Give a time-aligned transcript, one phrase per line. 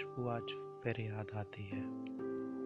[0.00, 0.46] खुशबू आज
[0.84, 1.80] फिर याद आती है।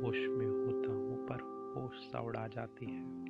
[0.00, 1.34] होश में होता हूँ, पर
[1.76, 3.24] होश सा उड़ा जाती है।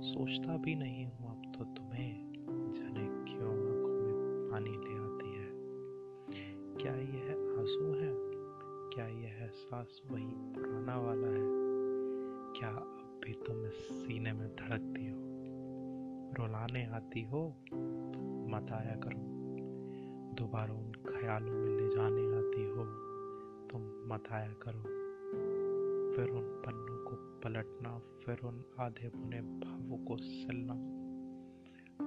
[0.00, 2.32] सोचता भी नहीं हूँ अब तो तुम्हें,
[2.72, 5.50] जाने क्यों आँखों में पानी ले आती है।
[6.82, 8.14] क्या यह आँसू है?
[8.94, 11.44] क्या यह एहसास वही पुराना वाला है?
[12.60, 15.18] क्या अब भी तुम इस सीने में धड़कती हो?
[16.34, 17.48] रुलाने आती हो?
[18.50, 19.34] मत आया करो।
[20.34, 22.84] दोबारा उन ख्यालों में ले जाने आती हो,
[23.68, 24.82] तुम मत आया करो।
[26.16, 30.74] फिर उन पन्नों को पलटना, फिर उन आधे बुने भावों को सिलना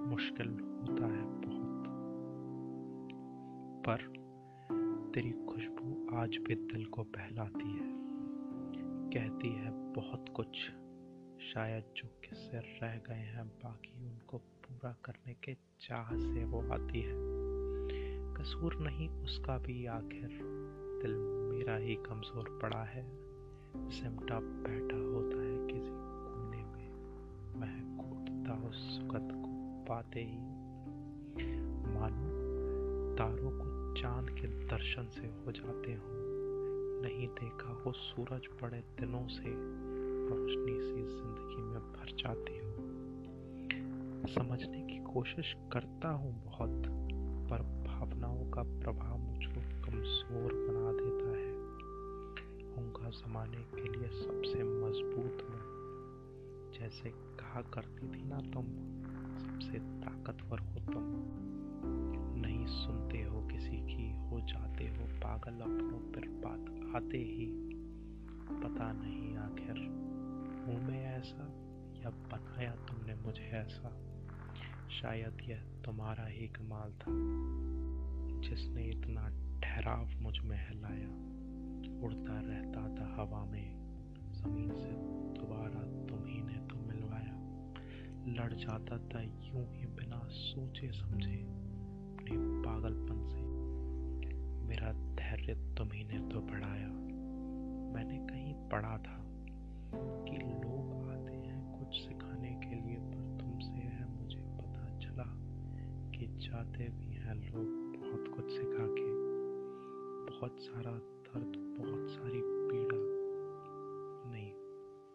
[0.05, 1.83] मुश्किल होता है बहुत।
[3.85, 3.97] पर
[5.13, 7.93] तेरी खुशबू आज भी दिल को बहलाती है।
[9.09, 10.53] कहती है बहुत कुछ,
[11.53, 17.01] शायद जो किससे रह गए हैं बाकी उनको पूरा करने के चाह से वो आती
[17.01, 17.56] है।
[18.37, 20.39] कसूर नहीं, उसका भी आखिर
[21.01, 21.15] दिल
[21.57, 23.27] मेरा ही कमज़ोर पड़ा है।
[23.77, 26.91] सिमटा बैठा होता है किसी कोने में।
[27.59, 30.37] महक उठता उस सुगत को पाते ही।
[31.93, 32.37] मानो
[33.15, 36.27] तारों को चाँद के दर्शन से हो जाते हो।
[37.01, 39.53] नहीं देखा हो सूरज बड़े दिनों से,
[40.29, 42.97] रोशनी सी ज़िंदगी में भर जाती हो।
[44.27, 46.83] समझने की कोशिश करता हूँ बहुत,
[47.49, 47.86] पर
[48.57, 51.53] का प्रभाव मुझको कमज़ोर बना देता है।
[52.75, 55.77] होंगे जमाने के लिए सबसे मज़बूत हूँ
[56.79, 58.65] जैसे कहा करती थी ना तुम,
[59.37, 61.03] सबसे ताकतवर हो तुम।
[62.41, 67.45] नहीं सुनते हो किसी की, हो जाते हो पागल अपनों पर बात, आते ही।
[68.63, 69.77] पता नहीं आखिर,
[70.67, 71.43] हूँ मैं ऐसा
[72.03, 73.89] या बनाया तुमने मुझे ऐसा?
[74.89, 77.37] शायद यह तुम्हारा ही कमाल था।
[78.41, 79.29] जिसने इतना
[79.63, 81.27] ठहराव मुझमें हिलाया,
[82.05, 83.77] उड़ता रहता था हवा में,
[84.33, 84.91] ज़मीन से
[85.39, 87.37] दोबारा तुम्ही ने तो मिलवाया।
[88.27, 93.41] लड़ जाता था यूँ ही बिना सोचे समझे, अपने पागलपन से।
[94.67, 96.87] मेरा धैर्य तुम्ही ने तो बढ़ाया।
[97.93, 99.23] मैंने कहीं पढ़ा था
[99.97, 105.25] कि लोग आते हैं कुछ सिखाने के लिए, पर तुमसे है मुझे पता चला
[106.17, 109.05] कि जाते भी हैं लोग। बहुत कुछ सिखा के,
[110.25, 110.91] बहुत सारा
[111.25, 112.99] दर्द, बहुत सारी पीड़ा,
[114.31, 114.51] नहीं,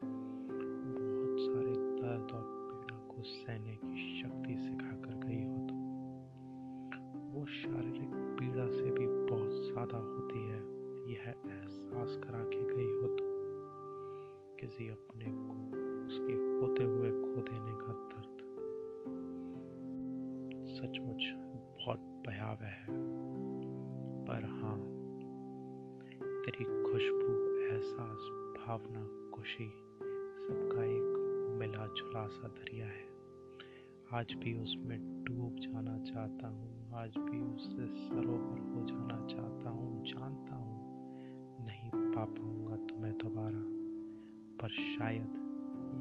[0.02, 5.74] बहुत सारे दर्द और पीड़ा को सहने की शक्ति सिखा कर गई हो तो
[7.32, 10.60] वो शारीरिक पीड़ा से भी बहुत ज़्यादा होती है,
[11.12, 13.30] यह एहसास करा के गई हो तो
[14.60, 15.56] किसी अपने को
[16.06, 18.36] उसके होते हुए खो देने का दर्द।
[20.76, 21.24] सचमुच
[22.28, 22.86] भयावह है।
[24.24, 25.02] पर हाँ
[26.42, 28.18] तेरी खुशबू, एहसास,
[28.58, 29.68] भावना, खुशी
[30.48, 31.18] सबका एक
[31.60, 33.12] मिला जुला सा दरिया है।
[34.12, 40.04] आज भी उसमें डूब जाना चाहता हूँ। आज भी उससे सरोवर हो जाना चाहता हूँ।
[40.04, 40.82] जानता हूँ,
[41.66, 43.82] नहीं पा पाऊँगा तुम्हें दोबारा।
[44.60, 45.42] पर शायद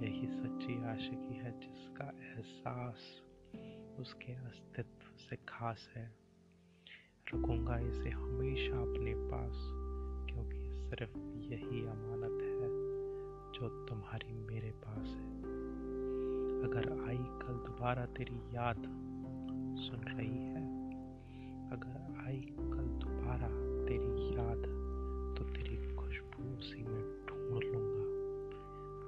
[0.04, 2.98] यही सच्ची आशिकी है जिसका एहसास
[4.00, 6.22] उसके अस्तित्व से खास है।
[7.34, 9.54] रखूँगा इसे हमेशा अपने पास,
[10.30, 11.18] क्योंकि सिर्फ़
[11.52, 12.70] यही अमानत है
[13.54, 15.42] जो तुम्हारी मेरे पास है।
[16.62, 18.78] अगर आई कल दोबारा तेरी याद
[19.82, 20.64] सुन रही है,
[21.72, 23.48] अगर आई कल दोबारा
[23.86, 24.64] तेरी याद
[25.38, 28.12] तो तेरी खुशबू उसी में ढूंढ लूँगा।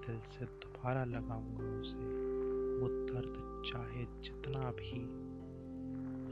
[0.05, 2.07] दिल से दोबारा लगाऊँगा उसे,
[2.79, 5.22] वो दर्द चाहे जितना भी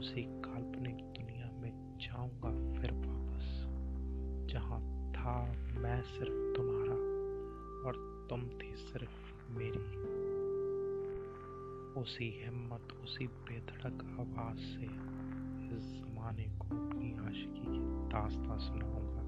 [0.02, 3.66] उसी काल्पनिक दुनिया में जाऊँगा फिर वापस,
[4.52, 4.80] जहाँ
[5.12, 6.94] था मैं सिर्फ़ तुम्हारा
[7.86, 9.78] और तुम थी सिर्फ़ मेरी।
[12.00, 14.84] उसी हिम्मत, उसी बेधड़क आवाज़ से
[15.76, 19.21] इस जमाने को अपनी आशिकी की दास्ता सुनाऊँगा।